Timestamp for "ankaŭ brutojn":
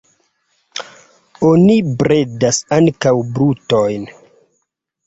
2.79-4.15